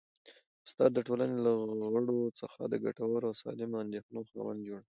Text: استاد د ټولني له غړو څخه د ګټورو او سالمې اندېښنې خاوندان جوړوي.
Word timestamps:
استاد 0.67 0.89
د 0.93 0.99
ټولني 1.07 1.37
له 1.45 1.51
غړو 1.93 2.17
څخه 2.39 2.61
د 2.67 2.73
ګټورو 2.85 3.27
او 3.29 3.39
سالمې 3.43 3.77
اندېښنې 3.83 4.21
خاوندان 4.29 4.57
جوړوي. 4.67 4.85